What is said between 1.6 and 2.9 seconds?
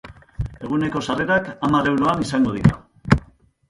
hamar euroan izango dira.